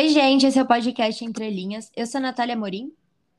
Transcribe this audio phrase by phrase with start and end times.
[0.00, 1.92] Oi, gente, esse é o podcast Entre Linhas.
[1.94, 2.90] Eu sou a Natália Morim.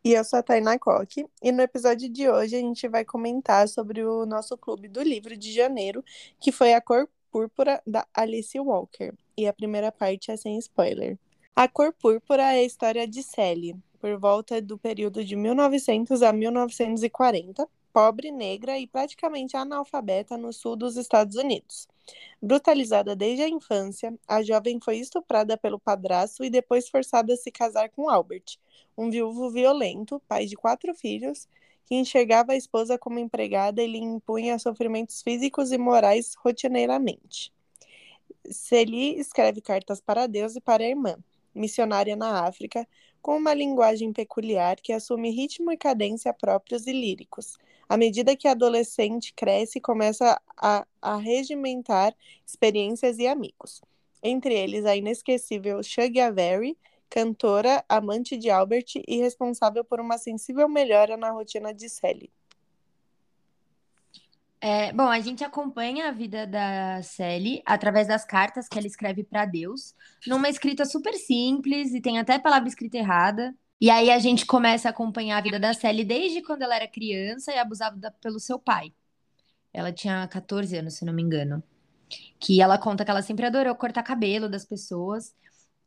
[0.04, 1.26] E eu sou a Tainá Coque.
[1.42, 5.36] E no episódio de hoje a gente vai comentar sobre o nosso clube do livro
[5.36, 6.06] de janeiro,
[6.40, 9.12] que foi A Cor Púrpura da Alice Walker.
[9.36, 11.18] E a primeira parte é sem spoiler.
[11.56, 16.32] A Cor Púrpura é a história de Sally, por volta do período de 1900 a
[16.32, 21.88] 1940, pobre, negra e praticamente analfabeta no sul dos Estados Unidos.
[22.42, 27.52] Brutalizada desde a infância, a jovem foi estuprada pelo padrasto e depois forçada a se
[27.52, 28.58] casar com Albert,
[28.98, 31.48] um viúvo violento, pai de quatro filhos,
[31.86, 37.54] que enxergava a esposa como empregada e lhe impunha sofrimentos físicos e morais rotineiramente.
[38.50, 41.18] Celie escreve cartas para Deus e para a irmã,
[41.54, 42.88] missionária na África,
[43.22, 48.48] com uma linguagem peculiar que assume ritmo e cadência próprios e líricos, à medida que
[48.48, 53.82] a adolescente cresce começa a, a regimentar experiências e amigos.
[54.24, 56.78] Entre eles, a inesquecível Shug Avery,
[57.10, 62.32] cantora, amante de Albert e responsável por uma sensível melhora na rotina de Sally.
[64.64, 69.24] É, bom, a gente acompanha a vida da Sally através das cartas que ela escreve
[69.24, 69.96] para Deus,
[70.28, 73.56] numa escrita super simples e tem até palavra escrita errada.
[73.80, 76.88] E aí a gente começa a acompanhar a vida da Sally desde quando ela era
[76.88, 78.94] criança e abusada pelo seu pai.
[79.74, 81.64] Ela tinha 14 anos, se não me engano.
[82.40, 85.34] Que ela conta que ela sempre adorou cortar cabelo das pessoas.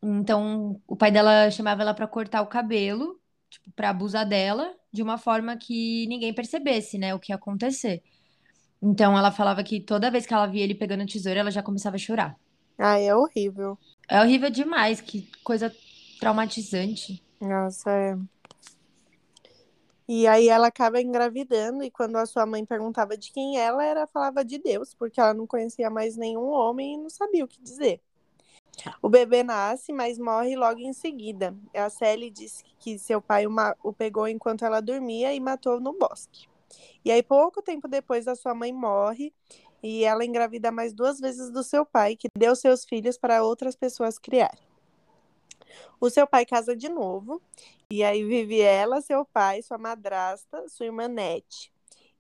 [0.03, 5.03] Então, o pai dela chamava ela para cortar o cabelo, tipo, para abusar dela, de
[5.03, 8.03] uma forma que ninguém percebesse, né, o que ia acontecer.
[8.87, 11.97] Então, ela falava que toda vez que ela via ele pegando tesoura, ela já começava
[11.97, 12.39] a chorar.
[12.77, 13.79] Ai, é horrível.
[14.07, 15.75] É horrível demais, que coisa
[16.21, 17.25] traumatizante.
[17.41, 18.19] Nossa, é.
[20.07, 24.07] E aí ela acaba engravidando, e quando a sua mãe perguntava de quem ela era,
[24.07, 27.63] falava de Deus, porque ela não conhecia mais nenhum homem e não sabia o que
[27.63, 28.03] dizer.
[29.01, 31.57] O bebê nasce, mas morre logo em seguida.
[31.75, 36.53] A Sally disse que seu pai o pegou enquanto ela dormia e matou no bosque.
[37.05, 39.33] E aí, pouco tempo depois, a sua mãe morre
[39.83, 43.77] e ela engravida mais duas vezes do seu pai, que deu seus filhos para outras
[43.77, 44.65] pessoas criarem.
[46.01, 47.43] O seu pai casa de novo,
[47.91, 51.71] e aí vive ela, seu pai, sua madrasta, sua irmã Nete.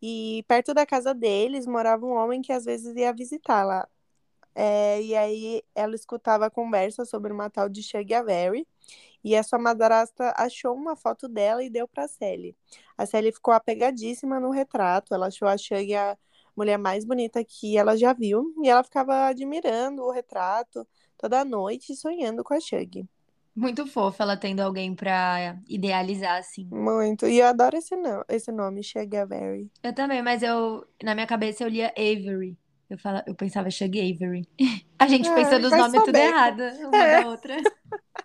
[0.02, 3.88] E perto da casa deles morava um homem que às vezes ia visitá-la.
[4.54, 7.82] É, e aí ela escutava a conversa sobre uma tal de
[8.14, 8.68] Avery,
[9.24, 12.54] e essa madrasta achou uma foto dela e deu para Sally.
[12.96, 16.16] A Sally ficou apegadíssima no retrato, ela achou a Shug a
[16.54, 20.86] mulher mais bonita que ela já viu, e ela ficava admirando o retrato
[21.16, 23.08] toda noite, sonhando com a Shug.
[23.56, 26.66] Muito fofa ela tendo alguém pra idealizar, assim.
[26.70, 27.26] Muito.
[27.26, 28.80] E eu adoro esse, no esse nome,
[29.22, 29.70] Avery.
[29.82, 32.58] Eu também, mas eu, na minha cabeça, eu lia Avery.
[32.90, 34.46] Eu, fala, eu pensava Shug Avery.
[34.98, 37.22] A gente é, pensa nos nomes tudo errado, uma é.
[37.22, 37.56] da outra.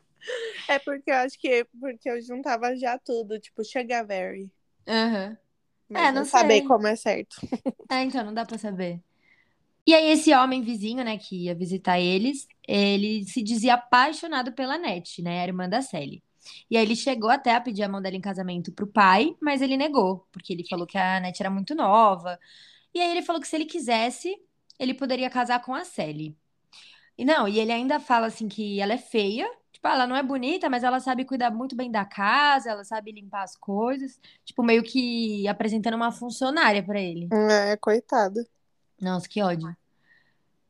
[0.67, 3.61] É porque eu acho que porque eu juntava já tudo, tipo
[3.99, 4.51] Avery.
[4.87, 5.29] Aham.
[5.29, 5.37] Uhum.
[5.89, 7.37] Mas é, não, não saber como é certo.
[7.89, 9.01] É, então, não dá pra saber.
[9.87, 14.77] E aí, esse homem vizinho, né, que ia visitar eles, ele se dizia apaixonado pela
[14.77, 16.21] Nete, né, a irmã da Sally.
[16.69, 19.61] E aí ele chegou até a pedir a mão dela em casamento pro pai, mas
[19.61, 22.39] ele negou, porque ele falou que a Nete era muito nova.
[22.93, 24.35] E aí ele falou que se ele quisesse,
[24.79, 26.37] ele poderia casar com a Sally.
[27.17, 30.21] E não, e ele ainda fala assim que ela é feia, tipo, ela não é
[30.21, 34.61] bonita, mas ela sabe cuidar muito bem da casa, ela sabe limpar as coisas, tipo,
[34.61, 37.29] meio que apresentando uma funcionária para ele.
[37.31, 38.45] É, coitado.
[39.01, 39.75] Nossa, que ódio.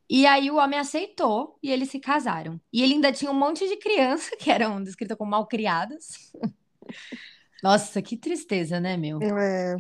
[0.08, 2.60] E aí o homem aceitou e eles se casaram.
[2.72, 6.32] E ele ainda tinha um monte de criança que eram descritas como mal criadas.
[7.64, 9.20] Nossa, que tristeza, né, meu?
[9.22, 9.76] É.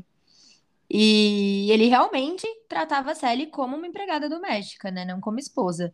[0.90, 5.06] E ele realmente tratava a Sally como uma empregada doméstica, né?
[5.06, 5.94] Não como esposa.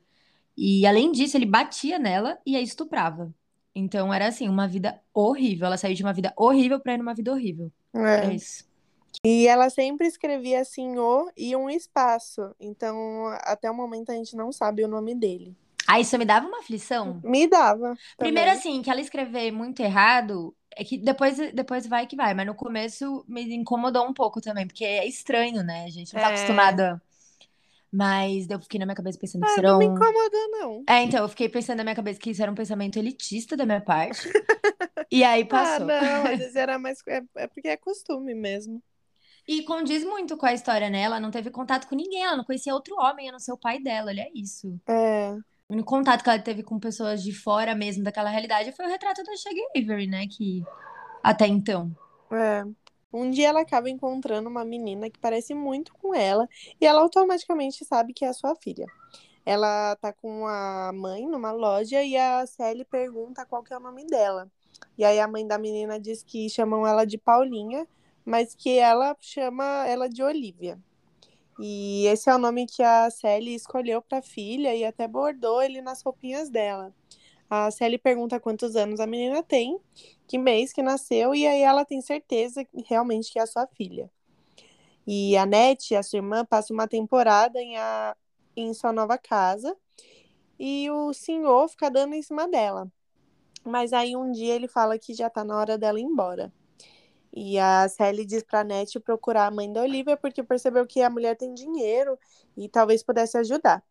[0.58, 3.34] E além disso, ele batia nela e a estuprava.
[3.76, 5.68] Então era assim, uma vida horrível.
[5.68, 7.72] Ela saiu de uma vida horrível para ir numa vida horrível.
[7.94, 8.34] É.
[8.34, 8.64] isso.
[9.24, 12.54] E ela sempre escrevia assim, o e um espaço.
[12.60, 15.56] Então, até o momento a gente não sabe o nome dele.
[15.88, 17.22] Ah, isso me dava uma aflição?
[17.24, 17.96] Me dava.
[18.18, 22.46] Primeiro, assim, que ela escrever muito errado, é que depois, depois vai que vai, mas
[22.46, 25.86] no começo me incomodou um pouco também, porque é estranho, né?
[25.86, 26.34] A gente não tá é...
[26.34, 27.02] acostumada.
[27.96, 29.80] Mas eu fiquei na minha cabeça pensando que ah, isso era não um...
[29.80, 30.84] me incomoda, não.
[30.86, 33.66] É, então, eu fiquei pensando na minha cabeça que isso era um pensamento elitista da
[33.66, 34.28] minha parte.
[35.10, 35.90] e aí passou.
[35.90, 37.00] Ah, não, às vezes era mais.
[37.08, 38.84] É, é porque é costume mesmo.
[39.48, 41.04] E condiz muito com a história, né?
[41.04, 43.58] Ela não teve contato com ninguém, ela não conhecia outro homem, a não ser o
[43.58, 44.78] pai dela, olha isso.
[44.90, 45.32] É.
[45.70, 48.90] O único contato que ela teve com pessoas de fora mesmo daquela realidade foi o
[48.90, 50.26] retrato da Shaggy Avery, né?
[50.28, 50.64] Que
[51.24, 51.96] até então.
[52.30, 52.64] É.
[53.16, 56.50] Um dia ela acaba encontrando uma menina que parece muito com ela
[56.82, 58.86] e ela automaticamente sabe que é a sua filha.
[59.46, 63.80] ela tá com a mãe numa loja e a Sally pergunta qual que é o
[63.80, 64.52] nome dela.
[64.98, 67.88] E aí a mãe da menina diz que chamam ela de Paulinha,
[68.26, 70.80] mas que ela chama ela de Olivia.
[71.60, 75.62] E esse é o nome que a Sally escolheu para a filha e até bordou
[75.62, 76.94] ele nas roupinhas dela.
[77.50, 79.80] A Sally pergunta quantos anos a menina tem,
[80.28, 84.10] que mês que nasceu, e aí ela tem certeza realmente que é a sua filha.
[85.06, 88.16] E a Nete, a sua irmã, passa uma temporada em, a,
[88.56, 89.76] em sua nova casa
[90.60, 92.92] e o senhor fica dando em cima dela.
[93.64, 96.52] Mas aí um dia ele fala que já tá na hora dela ir embora.
[97.32, 101.10] E a Sally diz pra Nete procurar a mãe da Olivia porque percebeu que a
[101.10, 102.18] mulher tem dinheiro
[102.56, 103.84] e talvez pudesse ajudar.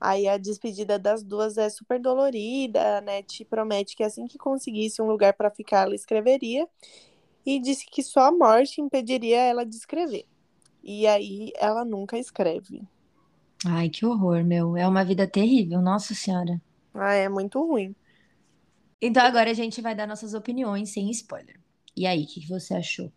[0.00, 2.98] Aí a despedida das duas é super dolorida.
[2.98, 6.68] A Nete promete que assim que conseguisse um lugar para ficar, ela escreveria.
[7.46, 10.26] E disse que só a morte impediria ela de escrever.
[10.82, 12.82] E aí ela nunca escreve.
[13.66, 14.76] Ai, que horror, meu.
[14.76, 16.60] É uma vida terrível, nossa senhora.
[16.92, 17.94] Ah, é muito ruim.
[19.00, 21.58] Então agora a gente vai dar nossas opiniões sem spoiler.
[21.96, 23.12] E aí, o que você achou?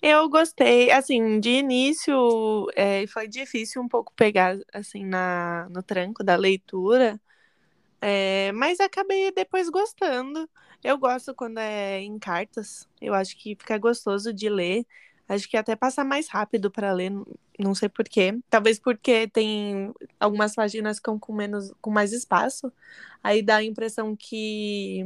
[0.00, 6.24] Eu gostei, assim, de início é, foi difícil um pouco pegar, assim, na, no tranco
[6.24, 7.20] da leitura,
[8.00, 10.48] é, mas acabei depois gostando.
[10.82, 14.86] Eu gosto quando é em cartas, eu acho que fica gostoso de ler.
[15.28, 17.12] Acho que até passa mais rápido para ler,
[17.58, 18.38] não sei por quê.
[18.50, 22.72] Talvez porque tem algumas páginas que com menos, com mais espaço.
[23.22, 25.04] Aí dá a impressão que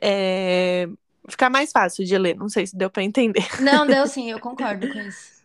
[0.00, 0.88] é,
[1.28, 2.36] fica mais fácil de ler.
[2.36, 3.46] Não sei se deu para entender.
[3.60, 5.42] Não, deu sim, eu concordo com isso.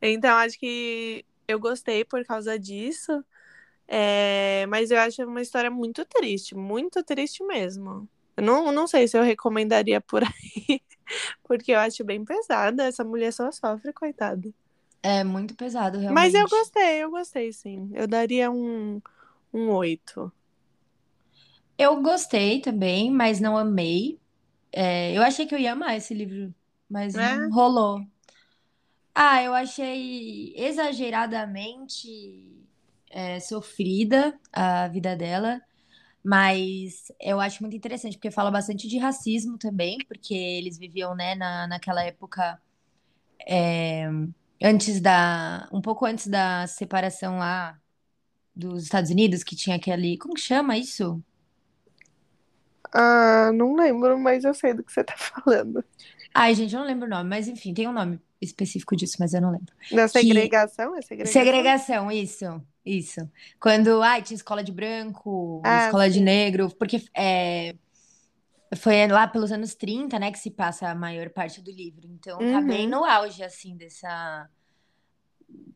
[0.00, 3.24] Então, acho que eu gostei por causa disso.
[3.86, 8.08] É, mas eu acho uma história muito triste, muito triste mesmo.
[8.36, 10.80] Eu não, não sei se eu recomendaria por aí,
[11.44, 12.84] porque eu acho bem pesada.
[12.84, 14.48] Essa mulher só sofre, coitada.
[15.02, 16.32] É muito pesado, realmente.
[16.32, 17.90] Mas eu gostei, eu gostei, sim.
[17.92, 19.00] Eu daria um,
[19.52, 20.32] um 8.
[21.76, 24.18] Eu gostei também, mas não amei.
[24.72, 26.54] É, eu achei que eu ia amar esse livro,
[26.88, 27.18] mas É?
[27.18, 28.00] não rolou.
[29.14, 32.08] Ah, eu achei exageradamente
[33.10, 35.60] é, sofrida a vida dela,
[36.24, 41.34] mas eu acho muito interessante, porque fala bastante de racismo também, porque eles viviam, né,
[41.36, 42.60] na, naquela época,
[43.46, 44.06] é,
[44.62, 47.80] antes da, um pouco antes da separação lá
[48.54, 51.22] dos Estados Unidos, que tinha aquele, como que chama isso?
[52.92, 55.84] Ah, não lembro, mas eu sei do que você tá falando.
[56.34, 59.34] Ai, gente, eu não lembro o nome, mas enfim, tem um nome específico disso, mas
[59.34, 59.74] eu não lembro.
[59.90, 60.96] Da Que segregação?
[60.96, 61.42] É segregação?
[61.42, 63.30] segregação, isso, isso.
[63.60, 66.24] Quando, ai, tinha escola de branco, Ah, escola de sim.
[66.24, 67.74] negro, porque é,
[68.76, 72.06] foi lá pelos anos 30, né, que se passa a maior parte do livro.
[72.06, 72.90] Então tá bem Uhum.
[72.90, 74.48] no auge, assim, dessa,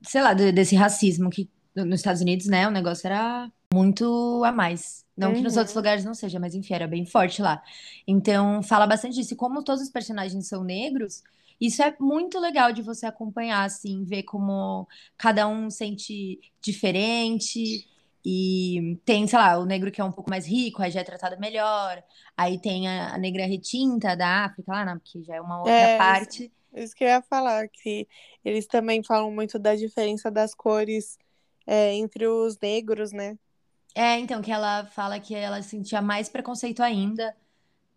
[0.02, 4.52] sei lá, de- desse racismo que nos Estados Unidos, né, o negócio era muito a
[4.52, 5.04] mais.
[5.16, 5.76] Não que nos outros Uhum.
[5.76, 7.62] lugares não seja, mas enfim, era bem forte lá.
[8.06, 9.34] Então, fala bastante disso.
[9.34, 11.22] E como todos os personagens são negros,
[11.60, 14.86] isso é muito legal de você acompanhar, assim, ver como
[15.16, 17.86] cada um sente diferente.
[18.24, 21.04] E tem, sei lá, o negro que é um pouco mais rico, aí já é
[21.04, 22.02] tratado melhor.
[22.36, 25.88] Aí tem a, a negra retinta da África, lá, né, que já é uma outra
[25.88, 26.50] É, isso, parte.
[26.72, 28.06] isso que eu ia falar, que
[28.44, 31.18] eles também falam muito da diferença das cores
[31.66, 33.36] é, entre os negros, né?
[33.96, 37.34] É, então, que ela fala que ela sentia mais preconceito ainda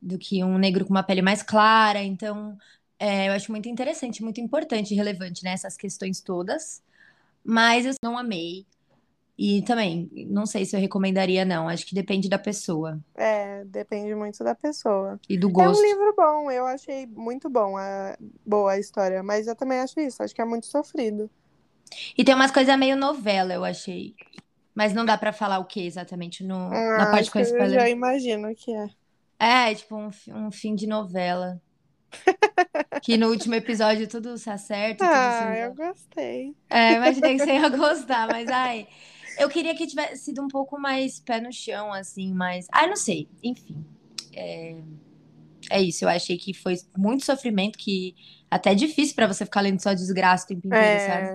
[0.01, 2.03] do que um negro com uma pele mais clara.
[2.03, 2.58] Então,
[3.00, 6.84] é, eu acho muito interessante, muito importante e relevante, né, essas questões todas.
[7.44, 8.65] Mas eu não amei.
[9.38, 11.70] E também, não sei se eu recomendaria, não.
[11.70, 15.20] Acho que depende da pessoa É, depende muito da pessoa.
[15.29, 15.82] e do É um gosto.
[15.82, 20.24] livro bom, eu achei muito bom, a, boa a história, mas eu também acho isso,
[20.24, 21.29] acho que é muito sofrido.
[22.18, 24.15] E tem umas coisas meio novela, eu achei.
[24.80, 27.42] Mas não dá pra falar o que exatamente no, na Ah, parte acho com que
[27.42, 27.90] eu já spoiler.
[27.90, 28.90] imagino que é.
[29.38, 31.62] É, tipo um, um fim de novela.
[33.02, 35.76] Que no último episódio tudo se acerta tudo se Ah, eu resolve.
[35.76, 36.56] gostei.
[36.70, 38.88] É, imaginei que você ia gostar, mas ai.
[39.38, 42.68] Eu queria que tivesse sido um pouco mais pé no chão, assim, mas.
[42.72, 43.28] Ah, não sei.
[43.44, 43.86] Enfim.
[44.34, 44.76] É,
[45.72, 46.06] é isso.
[46.06, 48.16] Eu achei que foi muito sofrimento, que
[48.50, 51.32] até é difícil pra você ficar lendo só desgraça o tempo inteiro, sabe?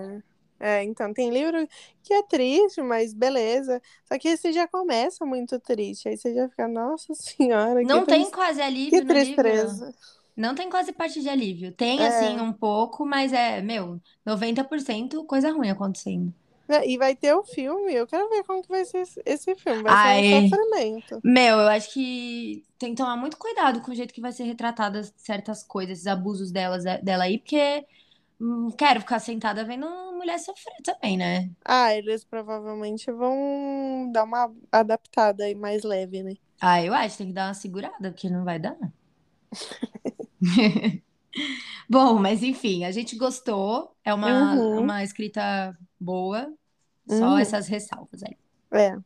[0.59, 1.67] É, então, tem livro
[2.03, 3.81] que é triste, mas beleza.
[4.05, 8.05] Só que esse já começa muito triste, aí você já fica, nossa senhora, que, Não
[8.05, 9.43] tem tris- quase que alívio no livro.
[9.43, 9.93] tristeza.
[10.35, 11.71] Não tem quase parte de alívio.
[11.73, 12.41] Tem, assim, É.
[12.41, 16.33] um pouco, mas é, meu, 90% coisa ruim acontecendo.
[16.85, 19.93] E vai ter o filme, eu quero ver como que vai ser esse- filme, vai
[19.93, 20.23] Ai.
[20.23, 21.23] ser um sofrimento.
[21.23, 24.43] Meu, eu acho que tem que tomar muito cuidado com o jeito que vai ser
[24.43, 27.85] retratadas certas coisas, esses abusos delas, dela aí, porque
[28.77, 31.49] quero ficar sentada vendo mulher sofrer também, né?
[31.63, 36.33] Ah, eles provavelmente vão dar uma adaptada aí mais leve, né?
[36.61, 38.75] Ah, eu acho tem que dar uma segurada, porque não vai dar.
[41.89, 43.95] Bom, mas enfim, a gente gostou.
[44.03, 46.53] É uma, Uhum, uma escrita boa,
[47.07, 48.37] só uhum, essas ressalvas aí.
[48.71, 49.05] é.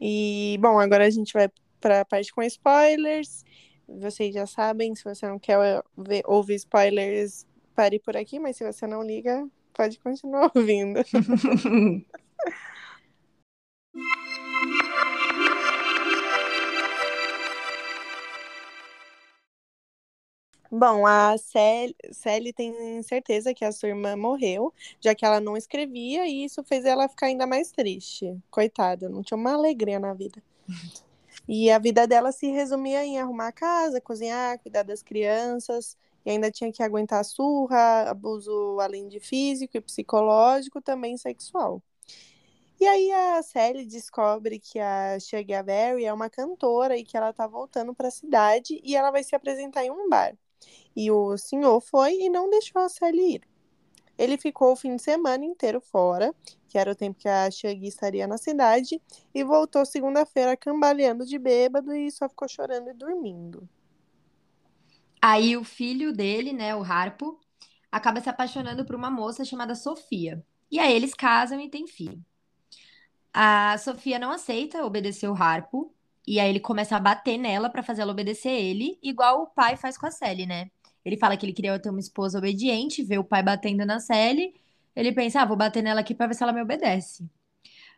[0.00, 1.48] E, bom, agora a gente vai
[1.80, 3.44] para a parte com spoilers.
[3.88, 8.64] Vocês já sabem, se você não quer ver, ouvir spoilers, pare por aqui, mas se
[8.64, 11.00] você não liga, pode continuar ouvindo.
[20.76, 25.56] Bom, a Sally, Sally tem certeza que a sua irmã morreu, já que ela não
[25.56, 28.36] escrevia, e isso fez ela ficar ainda mais triste.
[28.50, 30.42] Coitada, não tinha uma alegria na vida.
[31.46, 36.30] E a vida dela se resumia em arrumar a casa, cozinhar, cuidar das crianças, e
[36.30, 41.82] ainda tinha que aguentar surra, abuso além de físico e psicológico, também sexual.
[42.80, 47.32] E aí a Sally descobre que a Shuggy Berry é uma cantora e que ela
[47.32, 50.36] tá voltando para a cidade e ela vai se apresentar em um bar.
[50.96, 53.53] E o senhor foi e não deixou a Sally ir.
[54.16, 56.34] Ele ficou o fim de semana inteiro fora,
[56.68, 59.00] que era o tempo que a Shuggy estaria na cidade,
[59.34, 63.68] e voltou segunda-feira cambaleando de bêbado e só ficou chorando e dormindo.
[65.20, 67.40] Aí o filho dele, né, o Harpo,
[67.90, 70.44] acaba se apaixonando por uma moça chamada Sofia.
[70.70, 72.22] E aí eles casam e têm filho.
[73.32, 75.92] A Sofia não aceita obedecer o Harpo,
[76.26, 79.76] e aí ele começa a bater nela pra fazer ela obedecer ele, igual o pai
[79.76, 80.70] faz com a Sally, né?
[81.04, 84.54] Ele fala que ele queria ter uma esposa obediente, vê o pai batendo na Sally,
[84.96, 87.28] ele pensa, ah, vou bater nela aqui pra ver se ela me obedece.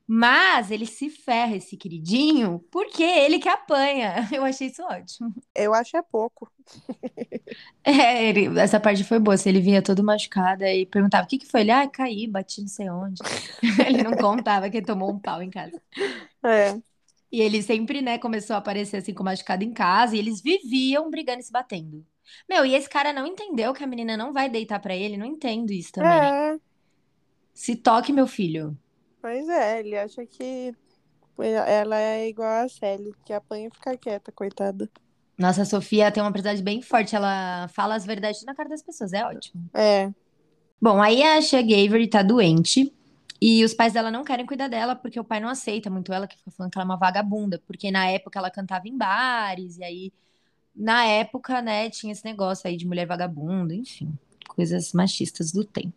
[0.08, 4.28] Mas ele se ferra, esse queridinho, porque ele que apanha.
[4.32, 5.34] Eu achei isso ótimo.
[5.54, 6.50] Eu acho é pouco.
[7.84, 9.36] É, ele- essa parte foi boa.
[9.36, 12.60] Se ele vinha todo machucado e perguntava o que que foi, ele, ah, caí, bati
[12.60, 13.20] não sei onde.
[13.86, 15.80] Ele não contava que ele tomou um pau em casa.
[16.44, 16.74] É,
[17.36, 21.10] E ele sempre, né, começou a aparecer assim com machucado em casa e eles viviam
[21.10, 22.02] brigando e se batendo.
[22.48, 25.26] Meu, e esse cara não entendeu que a menina não vai deitar pra ele, não
[25.26, 26.20] entendo isso também.
[26.20, 26.58] é,
[27.54, 28.78] Se toque, meu filho.
[29.20, 30.74] pois é, ele acha que
[31.38, 34.90] ela é igual a Sally, que apanha e fica quieta, coitada.
[35.38, 38.82] Nossa, a Sofia tem uma personalidade bem forte, ela fala as verdades na cara das
[38.82, 39.70] pessoas, é ótimo.
[39.74, 40.12] É,
[40.80, 42.95] Bom, aí a Shug Avery tá doente
[43.40, 46.26] e os pais dela não querem cuidar dela porque o pai não aceita muito ela,
[46.26, 49.78] que fica falando que ela é uma vagabunda, porque na época ela cantava em bares
[49.78, 50.12] e aí
[50.76, 54.12] na época, né, tinha esse negócio aí de mulher vagabunda, enfim,
[54.46, 55.94] coisas machistas do tempo.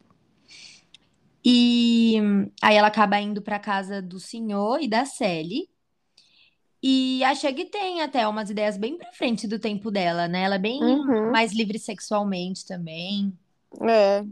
[1.43, 2.15] E
[2.62, 5.69] aí ela acaba indo pra casa do senhor e da Sally.
[6.81, 10.43] E a Shug tem até umas ideias bem pra frente do tempo dela, né?
[10.43, 13.34] Ela é bem uhum, mais livre sexualmente também.
[13.81, 14.24] é.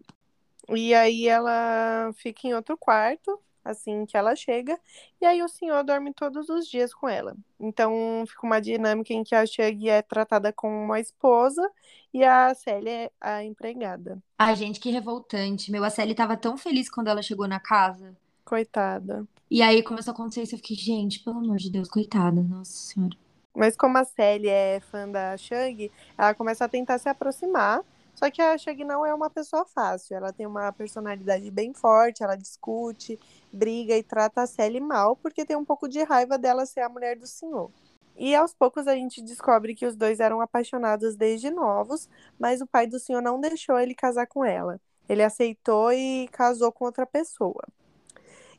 [0.70, 4.80] E aí ela fica em outro quarto, assim que ela chega,
[5.22, 7.36] e aí o senhor dorme todos os dias com ela.
[7.60, 11.70] Então fica uma dinâmica em que a Shug é tratada como uma esposa
[12.14, 14.22] e a Sally é a empregada.
[14.38, 15.72] Ai, gente, que revoltante.
[15.72, 18.16] Meu, a Sally tava tão feliz quando ela chegou na casa.
[18.46, 19.28] Coitada.
[19.52, 20.56] E aí começou a acontecer isso.
[20.56, 22.42] Eu fiquei, gente, pelo amor de Deus, coitada.
[22.42, 23.16] Nossa Senhora.
[23.56, 27.82] Mas como a Sally é fã da Shug, ela começa a tentar se aproximar.
[28.18, 30.18] Só que a Shug não é uma pessoa fácil.
[30.18, 33.20] Ela tem uma personalidade bem forte, ela discute,
[33.54, 36.90] briga e trata a Sally mal porque tem um pouco de raiva dela ser a
[36.90, 37.70] mulher do senhor.
[38.16, 42.10] E aos poucos a gente descobre que os dois eram apaixonados desde novos,
[42.40, 44.82] mas o pai do senhor não deixou ele casar com ela.
[45.08, 47.64] Ele aceitou e casou com outra pessoa.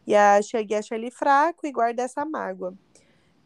[0.06, 2.74] E a Shug acha ele fraco e guarda essa mágoa.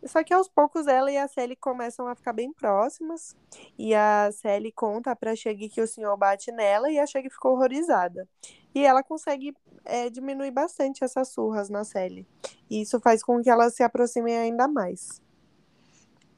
[0.07, 3.37] Só que aos poucos ela e a Sally começam a ficar bem próximas.
[3.79, 7.53] E a Sally conta pra Shug que o senhor bate nela e a Shug ficou
[7.53, 8.29] horrorizada.
[8.75, 9.55] E ela consegue
[9.85, 12.27] é, diminuir bastante essas surras na Sally.
[12.71, 15.21] E isso faz com que elas se aproximem ainda mais.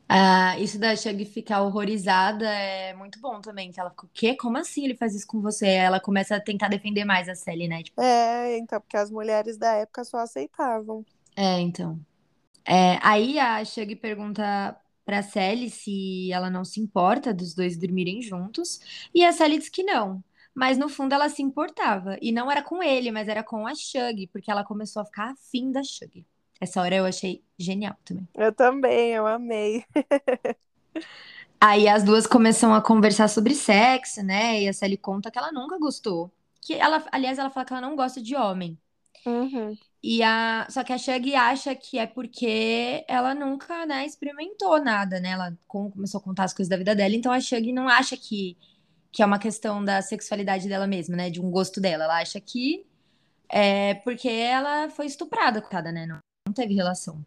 [0.08, 3.70] Ah, isso da Shug ficar horrorizada é muito bom também.
[3.72, 4.36] Que ela ficou, o quê?
[4.36, 5.66] Como assim ele faz isso com você?
[5.68, 7.82] Ela começa a tentar defender mais a Sally, né?
[7.82, 11.04] Tipo, É, então, porque as mulheres da época só aceitavam.
[11.36, 12.04] é, então.
[12.66, 18.22] É, aí a Shug pergunta pra Sally se ela não se importa dos dois dormirem
[18.22, 18.80] juntos.
[19.14, 20.22] E a Sally diz que não.
[20.54, 22.16] Mas no fundo ela se importava.
[22.22, 25.32] E não era com ele, mas era com a Shug, porque ela começou a ficar
[25.32, 26.24] afim da Shug.
[26.60, 28.26] Essa hora eu achei genial também.
[28.34, 29.84] Eu também, eu amei.
[31.60, 34.62] Aí as duas começam a conversar sobre sexo, né?
[34.62, 36.30] E a Sally conta que ela nunca gostou.
[36.60, 38.78] Que ela, aliás, ela fala que ela não gosta de homem.
[39.26, 39.76] Uhum.
[40.02, 45.18] E a, só que a Shug acha que é porque ela nunca, né, experimentou nada,
[45.18, 45.30] né?
[45.30, 48.16] Ela com- começou a contar as coisas da vida dela, então a Shug não acha
[48.16, 48.56] que
[49.14, 51.30] que é uma questão da sexualidade dela mesma, né?
[51.30, 52.02] De um gosto dela.
[52.04, 52.84] Ela acha que
[53.48, 56.04] é porque ela foi estuprada, coitada, né?
[56.04, 56.18] Não,
[56.48, 57.24] não teve relação.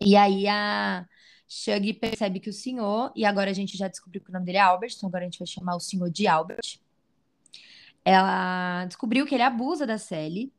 [0.00, 1.06] E aí a
[1.46, 4.58] Shug percebe que o senhor, e agora a gente já descobriu que o nome dele
[4.58, 6.80] é Albert, então agora a gente vai chamar o senhor de Albert.
[8.02, 10.50] Ela descobriu que ele abusa da Sally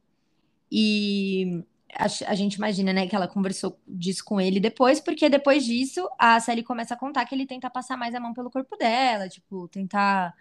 [0.72, 5.64] e a, a, gente imagina, né, que ela conversou disso com ele depois, porque depois
[5.64, 8.76] disso a Sally começa a contar que ele tenta passar mais a mão pelo corpo
[8.78, 10.34] dela, tipo, tentar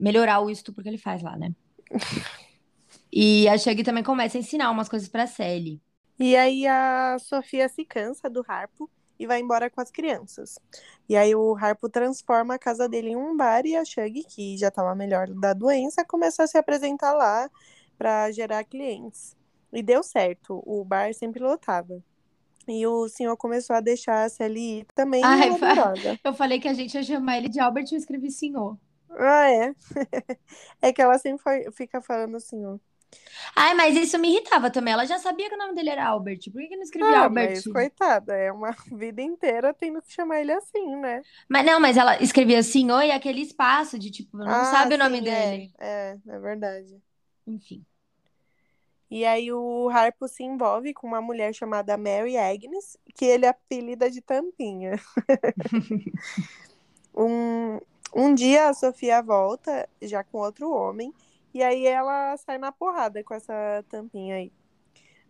[0.00, 1.54] melhorar o estupro que ele faz lá, né?
[3.12, 5.80] e a Shug também começa a ensinar umas coisas pra Sally.
[6.18, 10.58] E aí a Sofia se cansa do Harpo e vai embora com as crianças.
[11.08, 14.56] E aí o Harpo transforma a casa dele em um bar e a Shug, que
[14.56, 17.50] já estava melhor da doença, começa a se apresentar lá
[17.98, 19.36] para gerar clientes.
[19.72, 22.02] E deu certo, o bar sempre lotava.
[22.68, 25.50] E o senhor começou a deixar a Sally também Ai,
[26.24, 28.76] Eu falei que a gente ia chamar ele de Albert e eu escrevi senhor.
[29.10, 29.74] Ah, é?
[30.82, 32.80] é que ela sempre foi, fica falando senhor.
[33.54, 34.92] Ai, mas isso me irritava também.
[34.92, 36.40] Ela já sabia que o nome dele era Albert.
[36.52, 37.50] Por que, que não escrevia ah, Albert?
[37.54, 41.22] Mas, coitada, é uma vida inteira tendo que chamar ele assim, né?
[41.48, 44.98] Mas não, mas ela escrevia senhor e aquele espaço de tipo, não ah, sabe o
[44.98, 45.50] nome sim, é.
[45.50, 45.72] dele.
[45.78, 47.00] É, é, é verdade.
[47.46, 47.84] Enfim.
[49.10, 54.10] E aí o Harpo se envolve com uma mulher chamada Mary Agnes, que ele apelida
[54.10, 55.00] de Tampinha.
[57.16, 57.78] um,
[58.14, 61.14] um dia a Sofia volta, já com outro homem,
[61.54, 64.52] e aí ela sai na porrada com essa Tampinha aí.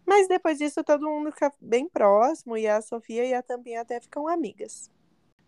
[0.07, 4.01] Mas depois disso todo mundo fica bem próximo, e a Sofia e a Tampinha até
[4.01, 4.91] ficam amigas.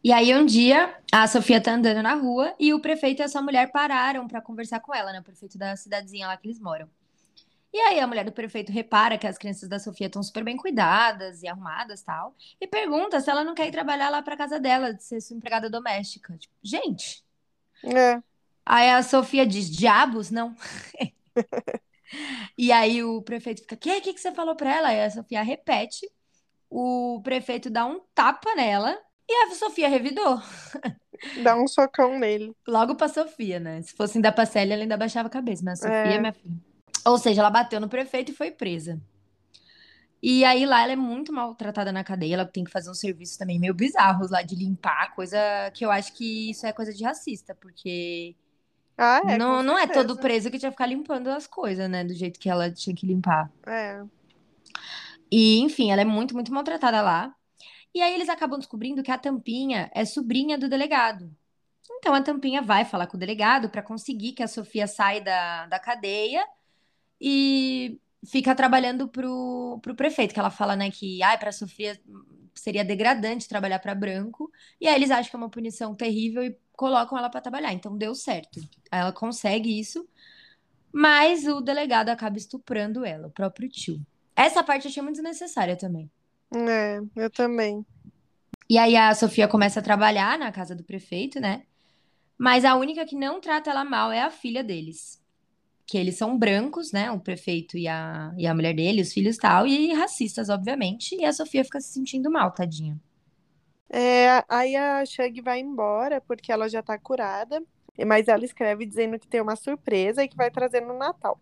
[0.05, 3.43] E aí um dia a Sofia tá andando na rua e o prefeito e essa
[3.43, 5.21] mulher pararam para conversar com ela, né?
[5.21, 6.89] O prefeito da cidadezinha lá que eles moram.
[7.73, 10.57] E aí a mulher do prefeito repara que as crianças da Sofia estão super bem
[10.57, 14.59] cuidadas e arrumadas tal, e pergunta se ela não quer ir trabalhar lá para casa
[14.59, 16.37] dela, de ser sua empregada doméstica.
[16.39, 17.23] Tipo, gente.
[17.85, 18.21] É.
[18.65, 20.55] Aí a Sofia diz: "Diabos, não".
[22.57, 25.43] e aí o prefeito fica: "Que que que você falou para ela?" Aí a Sofia
[25.43, 26.11] repete.
[26.71, 30.41] O prefeito dá um tapa nela e a Sofia revidou.
[31.43, 32.55] Dá um socão nele.
[32.67, 33.83] Logo pra Sofia, né?
[33.83, 35.63] Se fosse ainda pra Célia, ela ainda baixava a cabeça.
[35.65, 36.19] Mas a Sofia, é.
[36.21, 36.68] minha filha.
[37.05, 39.01] Ou seja, ela bateu no prefeito e foi presa.
[40.23, 43.37] E aí lá ela é muito maltratada na cadeia, ela tem que fazer uns serviços
[43.37, 45.39] também meio bizarros lá de limpar, coisa
[45.73, 48.35] que eu acho que isso é coisa de racista, porque
[48.97, 52.03] ah, é, não, não é todo preso que tinha que ficar limpando as coisas, né,
[52.03, 53.49] do jeito que ela tinha que limpar.
[53.65, 54.03] É.
[55.31, 57.33] E, enfim, ela é muito, muito maltratada lá.
[57.95, 61.31] E aí eles acabam descobrindo que a Tampinha é sobrinha do delegado.
[61.99, 65.67] Então a Tampinha vai falar com o delegado para conseguir que a Sofia saia da,
[65.67, 66.45] da cadeia
[67.21, 71.99] e fica trabalhando pro, pro prefeito, que ela fala, né, que ai, para Sofia
[72.55, 74.51] seria degradante trabalhar para branco,
[74.81, 77.73] e aí eles acham que é uma punição terrível e colocam ela para trabalhar.
[77.73, 78.61] Então deu certo.
[78.91, 80.09] Ela consegue isso,
[80.93, 84.01] mas o delegado acaba estuprando ela, o próprio tio.
[84.35, 86.11] Essa parte eu achei muito desnecessária também.
[86.55, 87.85] É, eu também.
[88.69, 91.63] E aí a Sofia começa a trabalhar na casa do prefeito, né?
[92.37, 95.18] Mas a única que não trata ela mal é a filha deles
[95.89, 97.11] que eles são brancos, né?
[97.11, 101.17] O prefeito e a, e a mulher dele, os filhos tal, e racistas, obviamente.
[101.17, 103.01] E a Sofia fica se sentindo mal, tadinha.
[103.89, 107.63] É, aí a Shug vai embora porque ela já tá curada,
[108.07, 111.41] mas ela escreve dizendo que tem uma surpresa e que vai trazer no Natal.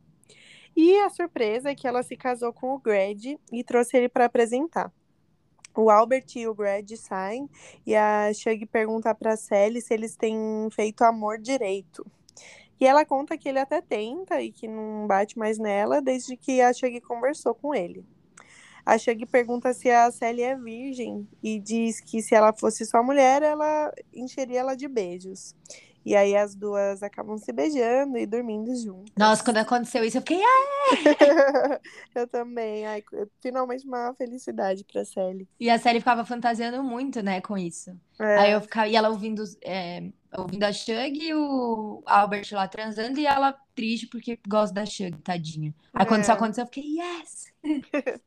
[0.77, 4.27] E a surpresa é que ela se casou com o Greg e trouxe ele para
[4.27, 4.93] apresentar.
[5.75, 7.51] O Albert e o Greg saem
[7.85, 10.37] e a Shug pergunta para Sally se eles têm
[10.71, 12.07] feito amor direito.
[12.81, 16.61] E ela conta que ele até tenta e que não bate mais nela desde que
[16.61, 18.05] a Shug conversou com ele.
[18.85, 23.03] A Shug pergunta se a Sally é virgem e diz que se ela fosse sua
[23.03, 25.57] mulher, ela encheria ela de beijos.
[26.07, 29.13] E aí as duas acabam se beijando e dormindo juntas.
[29.19, 30.41] Nossa, quando aconteceu isso, eu fiquei.
[30.41, 31.81] Ah!
[32.15, 32.87] eu também.
[32.87, 33.03] Ai,
[33.43, 35.49] finalmente uma felicidade pra Sally.
[35.59, 37.91] E a Sally ficava fantasiando muito, né, com isso.
[38.21, 38.37] É.
[38.39, 38.87] Aí eu ficava.
[38.87, 40.05] E ela ouvindo, é,
[40.39, 45.17] ouvindo a Shug e o Albert lá transando, e ela triste porque gosta da Shug,
[45.23, 45.75] tadinha.
[45.93, 46.23] Aí quando é.
[46.23, 47.53] isso aconteceu, eu fiquei, yes!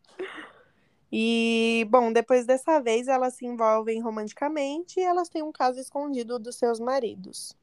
[1.11, 6.37] E, bom, depois dessa vez elas se envolvem romanticamente e elas têm um caso escondido
[6.37, 7.57] dos seus maridos.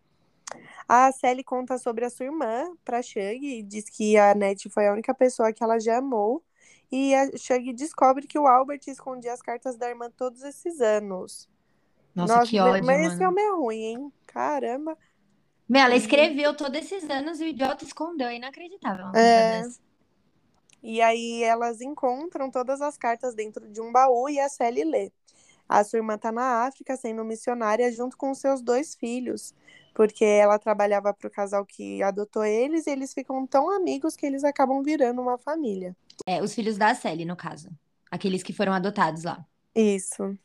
[0.88, 4.86] A Sally conta sobre a sua irmã para Shug e diz que a Ned foi
[4.88, 6.42] a única pessoa que ela já amou.
[6.90, 11.48] E a Shug descobre que o Albert escondia as cartas da irmã todos esses anos.
[12.16, 13.12] Nossa, Nossa que ódio, Mas mano.
[13.12, 14.12] esse homem é ruim, hein?
[14.26, 14.96] Caramba.
[15.68, 18.28] Meu, ela escreveu todos esses anos e o idiota escondeu.
[18.28, 19.14] É inacreditável.
[19.14, 19.62] É...
[20.82, 25.12] E aí elas encontram todas as cartas dentro de um baú e a Sally lê.
[25.68, 29.52] A sua irmã está na África sendo missionária junto com seus dois filhos
[29.96, 34.26] porque ela trabalhava para o casal que adotou eles e eles ficam tão amigos que
[34.26, 35.96] eles acabam virando uma família.
[36.26, 37.70] É, os filhos da Sally, no caso.
[38.10, 39.42] Aqueles que foram adotados lá.
[39.74, 40.38] Isso.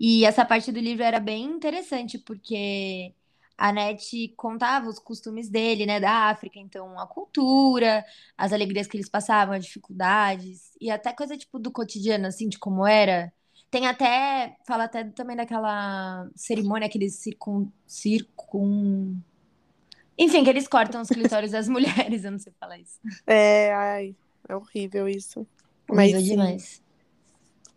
[0.00, 3.12] E essa parte do livro era bem interessante, porque
[3.58, 8.02] a Net contava os costumes dele, né, da África, então a cultura,
[8.36, 12.58] as alegrias que eles passavam, as dificuldades, e até coisa tipo do cotidiano, assim, de
[12.58, 13.30] como era
[13.70, 19.16] tem até, fala até também daquela cerimônia que eles circun, circun...
[20.18, 22.98] Enfim, que eles cortam os clitóris das mulheres, eu não sei falar isso.
[23.26, 24.16] É, ai,
[24.48, 25.46] é horrível isso.
[25.88, 26.82] Mas, demais.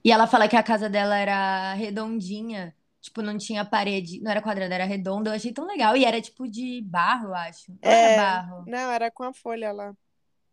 [0.03, 4.41] E ela fala que a casa dela era redondinha, tipo, não tinha parede, não era
[4.41, 5.29] quadrada, era redonda.
[5.29, 5.95] Eu achei tão legal.
[5.95, 7.71] E era tipo de barro, eu acho.
[7.71, 8.63] Não é, era barro.
[8.67, 9.95] Não, era com a folha lá.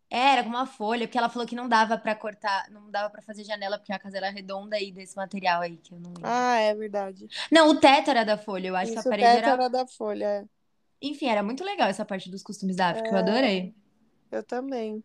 [0.09, 3.09] É, era com uma folha, porque ela falou que não dava para cortar, não dava
[3.09, 6.09] para fazer janela, porque a casa era redonda aí desse material aí, que eu não
[6.09, 6.23] lembro.
[6.25, 7.29] Ah, é verdade.
[7.49, 9.53] Não, o teto era da folha, eu acho Isso, que a parede o teto era...
[9.53, 10.45] era da folha, é.
[11.01, 13.13] Enfim, era muito legal essa parte dos costumes da África, é...
[13.13, 13.75] eu adorei.
[14.29, 15.01] Eu também.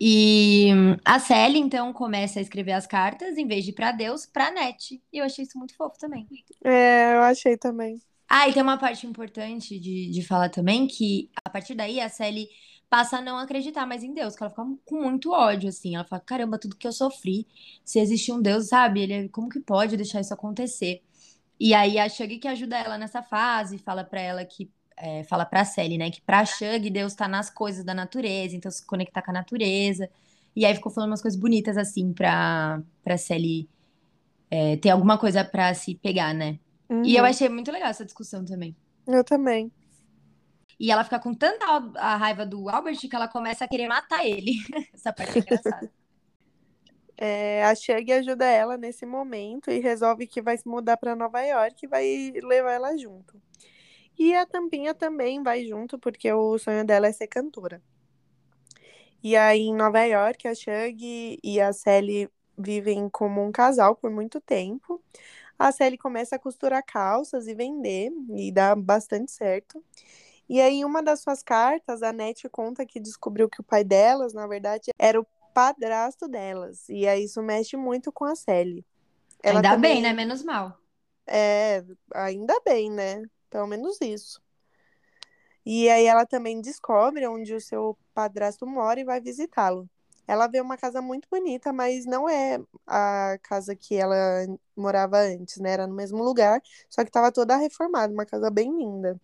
[0.00, 0.70] E
[1.04, 5.00] a Sally, então, começa a escrever as cartas, em vez de para Deus, pra Net.
[5.12, 6.26] E eu achei isso muito fofo também.
[6.64, 8.00] É, eu achei também.
[8.28, 12.08] Ah, e tem uma parte importante de, de falar também, que a partir daí a
[12.08, 12.48] Sally
[12.90, 15.94] passa a não acreditar mais em Deus, que ela fica com muito ódio, assim.
[15.94, 17.46] Ela fala, caramba, tudo que eu sofri,
[17.84, 19.02] se existe um Deus, sabe?
[19.02, 21.02] Ele, como que pode deixar isso acontecer?
[21.58, 25.44] E aí a Shug que ajuda ela nessa fase, fala para ela que é, fala
[25.44, 29.22] pra Sally, né, que pra Shug Deus tá nas coisas da natureza, então se conectar
[29.22, 30.08] com a natureza.
[30.54, 33.68] E aí ficou falando umas coisas bonitas assim pra, pra Sally
[34.50, 36.58] é, ter alguma coisa pra se pegar, né?
[36.88, 37.04] Uhum.
[37.04, 37.30] E eu uhum.
[37.30, 38.76] achei muito legal essa discussão também.
[39.06, 39.70] Eu também.
[40.78, 41.64] E ela fica com tanta
[41.96, 44.56] a raiva do Albert que ela começa a querer matar ele.
[44.92, 45.90] Essa parte é engraçada.
[47.16, 51.40] É, a Shug ajuda ela nesse momento e resolve que vai se mudar para Nova
[51.40, 53.40] York e vai levar ela junto.
[54.18, 57.82] E a Tampinha também vai junto, porque o sonho dela é ser cantora.
[59.22, 64.10] E aí, em Nova York, a Shug e a Sally vivem como um casal por
[64.10, 65.02] muito tempo.
[65.58, 69.82] A Sally começa a costurar calças e vender, e dá bastante certo.
[70.48, 73.82] E aí, em uma das suas cartas, a Nete conta que descobriu que o pai
[73.82, 76.88] delas, na verdade, era o padrasto delas.
[76.88, 78.84] E aí isso mexe muito com a Sally.
[79.42, 79.94] Ela ainda também...
[79.94, 80.12] bem, né?
[80.12, 80.78] Menos mal.
[81.26, 83.22] É, ainda bem, né?
[83.54, 84.42] Pelo menos isso.
[85.64, 89.88] E aí ela também descobre onde o seu padrasto mora e vai visitá-lo.
[90.26, 94.16] Ela vê uma casa muito bonita, mas não é a casa que ela
[94.76, 95.70] morava antes, né?
[95.70, 99.20] Era no mesmo lugar, só que estava toda reformada, uma casa bem linda.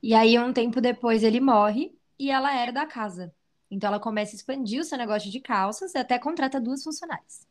[0.00, 3.34] E aí, um tempo depois, ele morre e ela herda a casa.
[3.68, 7.44] Então, ela começa a expandir o seu negócio de calças e até contrata duas funcionárias.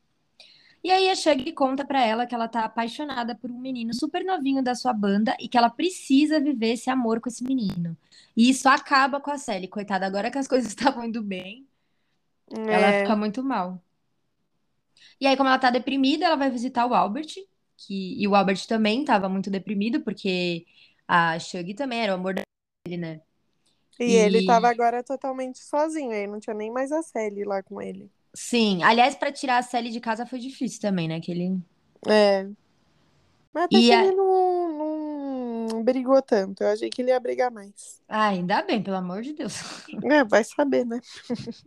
[0.84, 4.24] E aí, a Shug conta para ela que ela tá apaixonada por um menino super
[4.26, 7.96] novinho da sua banda e que ela precisa viver esse amor com esse menino.
[8.36, 11.66] E isso acaba com a Sally, coitada, agora que as coisas estavam indo bem,
[12.52, 12.74] é.
[12.74, 13.82] ela fica muito mal.
[15.22, 17.34] E aí, como ela tá deprimida, ela vai visitar o Albert,
[17.78, 18.22] que...
[18.22, 20.66] e o Albert também estava muito deprimido, porque
[21.08, 23.22] a Shug também era o amor dele, né?
[23.98, 27.64] E, e, ele tava agora totalmente sozinho, aí não tinha nem mais a Sally lá
[27.64, 28.12] com ele.
[28.34, 31.20] Sim, aliás, para tirar a Sally de casa foi difícil também, né?
[31.20, 31.60] Que ele...
[32.08, 32.48] É.
[33.54, 34.04] Mas até e que a...
[34.04, 36.64] ele não, não brigou tanto.
[36.64, 38.02] Eu achei que ele ia brigar mais.
[38.10, 39.54] Ah, ainda bem, pelo amor de Deus.
[40.12, 41.00] É, vai saber, né?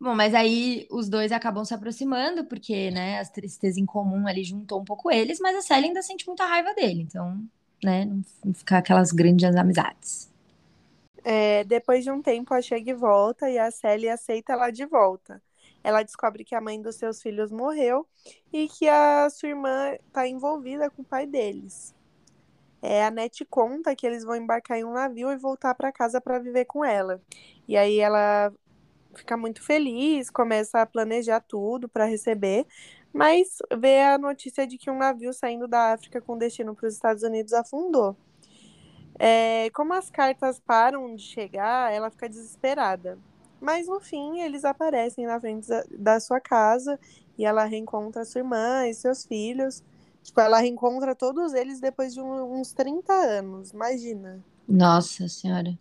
[0.00, 4.44] Bom, mas aí os dois acabam se aproximando, porque, né, as tristezas em comum ali
[4.44, 7.40] juntou um pouco eles, mas a Sally ainda sente muita raiva dele, então
[7.84, 8.06] né?
[8.44, 10.30] Não ficar aquelas grandes amizades.
[11.22, 15.40] É, depois de um tempo, a Shug volta e a Sally aceita ela de volta.
[15.84, 18.06] Ela descobre que a mãe dos seus filhos morreu
[18.50, 21.94] e que a sua irmã está envolvida com o pai deles.
[22.80, 26.20] É, a Net conta que eles vão embarcar em um navio e voltar para casa
[26.20, 27.20] para viver com ela.
[27.68, 28.52] E aí ela
[29.14, 32.66] fica muito feliz, começa a planejar tudo para receber,
[33.12, 36.94] mas vê a notícia de que um navio saindo da África com destino para os
[36.94, 38.16] Estados Unidos afundou.
[39.18, 43.18] É, como as cartas param de chegar, ela fica desesperada.
[43.60, 46.98] Mas no fim, eles aparecem na frente da sua casa
[47.38, 49.82] e ela reencontra sua irmã e seus filhos.
[50.22, 54.42] Tipo, ela reencontra todos eles depois de uns 30 anos, imagina.
[54.66, 55.78] Nossa Senhora.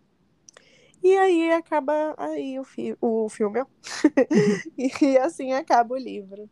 [1.01, 3.63] E aí acaba aí o, fi o filme.
[4.77, 6.49] e assim acaba o livro.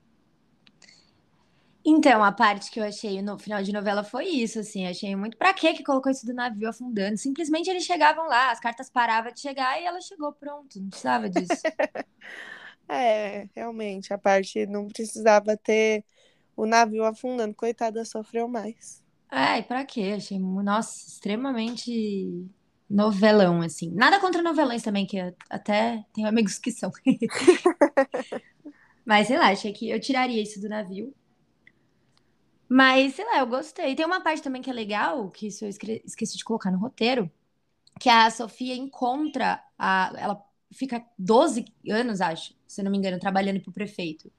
[1.84, 5.36] Então, a parte que eu achei no final de novela foi isso, assim, achei muito.
[5.38, 7.18] Pra que que colocou isso do navio afundando?
[7.18, 11.30] Simplesmente eles chegavam lá, as cartas paravam de chegar e ela chegou, pronto, não precisava
[11.30, 11.62] disso.
[12.88, 16.06] é, realmente, a parte não precisava ter
[16.56, 19.04] o navio afundando, coitada, sofreu mais.
[19.30, 20.14] Ai, pra quê?
[20.18, 22.48] Achei, nossa, extremamente
[22.90, 23.90] novelão, assim.
[23.92, 25.18] Nada contra novelões também, que
[25.50, 26.92] até tenho amigos que são.
[29.06, 31.14] Mas sei lá, achei que eu tiraria isso do navio.
[32.74, 33.96] Mas, sei lá, eu gostei.
[33.96, 36.78] Tem uma parte também que é legal, que isso eu esque- esqueci de colocar no
[36.80, 37.30] roteiro,
[38.00, 40.14] que a Sofia encontra a.
[40.18, 44.32] Ela fica 12 anos, acho, se eu não me engano, trabalhando pro prefeito.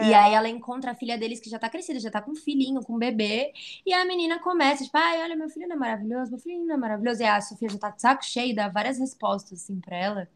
[0.00, 0.14] E É.
[0.14, 2.82] aí ela encontra a filha deles que já tá crescida, já tá com um filhinho,
[2.82, 3.52] com um bebê.
[3.86, 6.74] E a menina começa, tipo, ai, olha, meu filho não é maravilhoso, meu filho não
[6.74, 7.22] é maravilhoso.
[7.22, 10.28] E a Sofia já tá de saco cheio, dá várias respostas, assim, pra ela.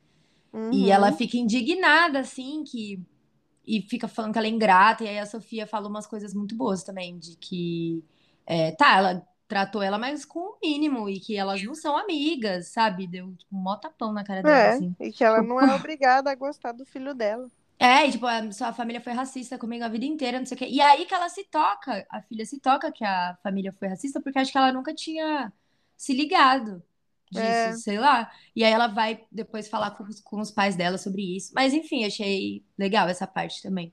[0.71, 0.91] E Uhum.
[0.91, 3.01] ela fica indignada, assim, que.
[3.79, 5.05] E fica falando que ela é ingrata.
[5.05, 8.05] E aí a Sofia fala umas coisas muito boas também, de que.
[8.47, 11.09] é, tá, ela tratou ela, mas com o mínimo.
[11.09, 13.07] E que elas não são amigas, sabe?
[13.07, 14.95] Deu tipo, um mó tapão na cara dela, É, assim.
[15.01, 17.51] e que ela não é obrigada a gostar do filho dela.
[17.79, 20.59] É, e, tipo, a sua família foi racista comigo a vida inteira, não sei o
[20.59, 20.67] quê.
[20.69, 24.21] E aí que ela se toca, a filha se toca que a família foi racista,
[24.21, 25.51] porque acho que ela nunca tinha
[25.97, 26.83] se ligado
[27.31, 27.73] disso, É.
[27.75, 28.31] sei lá.
[28.55, 31.53] E aí ela vai depois falar com, os- com os pais dela sobre isso.
[31.55, 33.93] Mas enfim, achei legal essa parte também.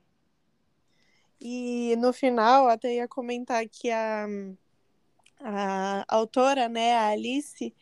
[1.40, 4.26] E no final, até ia comentar que a,
[5.40, 7.74] a autora, né, a Alice,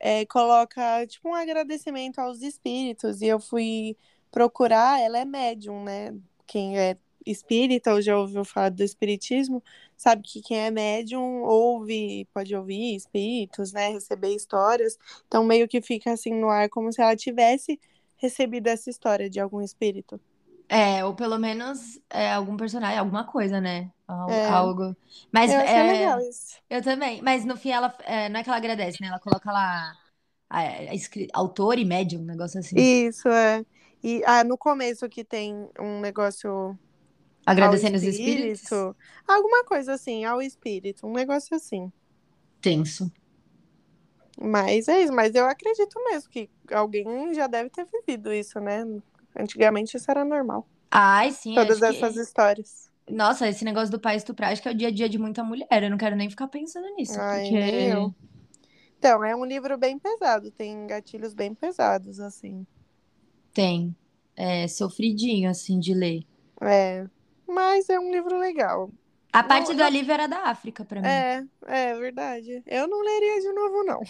[0.00, 3.20] é, coloca tipo um agradecimento aos espíritos.
[3.22, 3.96] E eu fui
[4.30, 6.14] procurar, ela é médium, né?
[6.46, 9.62] Quem é espírita ou já ouviu falar do espiritismo,
[9.96, 13.88] sabe que quem é médium ouve, pode ouvir espíritos, né?
[13.88, 14.96] Receber histórias.
[15.26, 17.80] Então meio que fica assim no ar como se ela tivesse
[18.16, 20.20] recebido essa história de algum espírito.
[20.68, 23.90] É, ou pelo menos é, algum personagem, alguma coisa, né?
[24.08, 24.48] Al- É.
[24.48, 24.96] Algo.
[25.32, 26.56] Mas Eu é, legal isso.
[26.68, 27.22] eu também.
[27.22, 29.08] Mas no fim, ela é, não é que ela agradece, né?
[29.08, 29.94] Ela coloca lá
[30.50, 30.94] a, a
[31.34, 32.76] autor e médium, um negócio assim.
[32.76, 33.64] Isso, é.
[34.02, 36.76] E ah, no começo que tem um negócio
[37.46, 38.62] Agradecendo ao os espíritos.
[38.62, 41.92] espírito, alguma coisa assim, ao espírito, um negócio assim.
[42.60, 43.10] Tenso.
[44.38, 48.84] Mas é isso, mas eu acredito mesmo que alguém já deve ter vivido isso, né?
[49.38, 50.66] Antigamente isso era normal.
[50.90, 52.04] Ai, sim, Todas acho que...
[52.04, 52.90] essas histórias.
[53.08, 55.44] Nossa, esse negócio do pai estuprar, acho que é o dia a dia de muita
[55.44, 55.68] mulher.
[55.70, 57.92] Eu não quero nem ficar pensando nisso, Ai, porque...
[58.98, 62.66] Então, é um livro bem pesado, tem gatilhos bem pesados, assim.
[63.52, 63.94] Tem.
[64.34, 66.24] É sofridinho, assim, de ler.
[66.60, 67.06] É.
[67.46, 68.90] Mas é um livro legal.
[69.32, 71.08] A parte Não, do Alívio era da África pra mim.
[71.08, 72.62] É, é verdade.
[72.66, 74.00] Eu não leria de novo, não.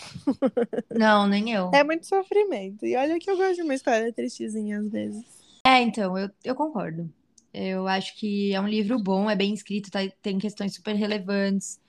[0.97, 1.71] Não, nem eu.
[1.75, 2.87] É muito sofrimento.
[2.87, 5.25] E olha que eu gosto de uma história tristezinha às vezes.
[5.67, 7.13] É, então, eu, eu concordo.
[7.53, 11.81] Eu acho que é um livro bom, é bem escrito, tá- tem questões super relevantes.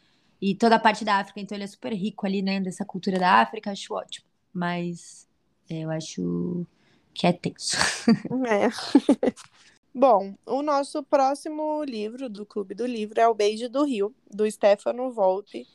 [0.41, 3.19] E toda a parte da África, então ele é super rico ali, né, dessa cultura
[3.19, 4.25] da África, acho ótimo.
[4.53, 5.27] Mas
[5.69, 6.65] é, eu acho
[7.13, 7.77] que é tenso.
[8.47, 8.69] É.
[9.99, 14.49] Bom, o nosso próximo livro do Clube do Livro é O Beijo do Rio, do
[14.51, 15.65] Stefano Volpe.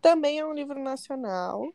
[0.00, 1.74] Também é um livro nacional.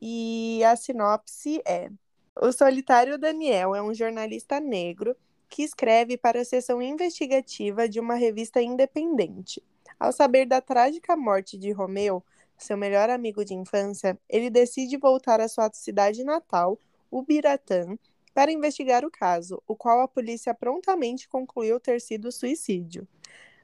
[0.00, 1.90] E a sinopse é:
[2.34, 5.14] O solitário Daniel é um jornalista negro
[5.50, 9.62] que escreve para a seção investigativa de uma revista independente.
[10.00, 12.24] Ao saber da trágica morte de Romeu,
[12.56, 16.78] seu melhor amigo de infância, ele decide voltar à sua cidade natal,
[17.10, 17.98] Ubiratã,
[18.34, 23.06] para investigar o caso, o qual a polícia prontamente concluiu ter sido suicídio.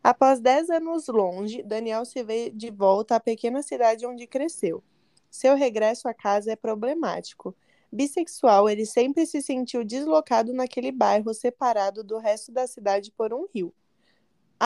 [0.02, 4.82] Após 10 anos longe, Daniel se vê de volta à pequena cidade onde cresceu.
[5.30, 7.54] Seu regresso à casa é problemático.
[7.90, 13.46] Bissexual, ele sempre se sentiu deslocado naquele bairro separado do resto da cidade por um
[13.52, 13.72] rio.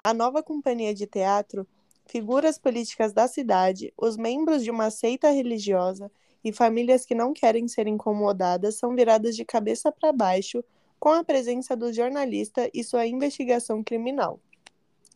[0.04, 1.66] A nova companhia de teatro,
[2.06, 6.10] figuras políticas da cidade, os membros de uma seita religiosa
[6.44, 10.64] e famílias que não querem ser incomodadas são viradas de cabeça para baixo
[10.98, 14.40] com a presença do jornalista e sua investigação criminal.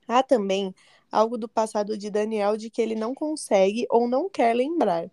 [0.08, 0.74] Há também
[1.10, 5.10] algo do passado de Daniel de que ele não consegue ou não quer lembrar.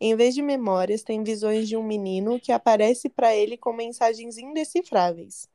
[0.00, 4.38] Em vez de memórias, tem visões de um menino que aparece para ele com mensagens
[4.38, 5.48] indecifráveis.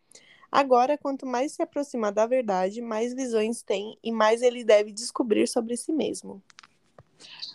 [0.52, 5.48] Agora, quanto mais se aproxima da verdade, mais visões tem e mais ele deve descobrir
[5.48, 6.42] sobre si mesmo.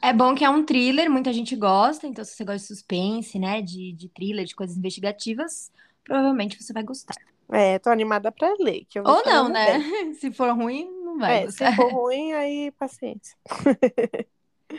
[0.03, 3.38] É bom que é um thriller, muita gente gosta, então se você gosta de suspense,
[3.38, 5.70] né, de, de thriller, de coisas investigativas,
[6.03, 7.14] provavelmente você vai gostar.
[7.53, 8.87] É, tô animada para ler.
[8.88, 9.79] Que eu Ou não, né?
[9.79, 10.14] bem.
[10.14, 11.77] Se for ruim, não vai É, se gostar.
[11.77, 13.37] for ruim, aí paciência.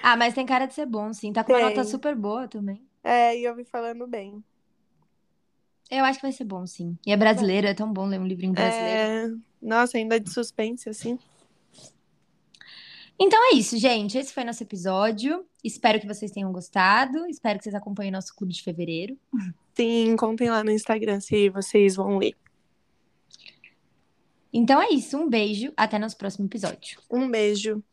[0.01, 1.33] Ah, mas tem cara de ser bom, sim.
[1.33, 1.67] Tá com uma Tem.
[1.67, 2.81] nota super boa também.
[3.03, 4.41] É, e eu vi falando bem.
[5.89, 6.97] Eu acho que vai ser bom, sim.
[7.05, 8.97] E é brasileiro, é tão bom ler um livrinho brasileiro.
[8.97, 9.29] É,
[9.61, 11.19] nossa, ainda de suspense, assim.
[13.23, 14.17] Então é isso, gente.
[14.17, 15.45] Esse foi nosso episódio.
[15.63, 17.27] Espero que vocês tenham gostado.
[17.27, 19.15] Espero que vocês acompanhem nosso clube de fevereiro.
[19.77, 22.35] Sim, contem lá no Instagram se vocês vão ler.
[24.51, 25.15] Então é isso.
[25.19, 25.71] Um beijo.
[25.77, 26.99] Até nosso próximo episódio.
[27.11, 27.83] Um beijo.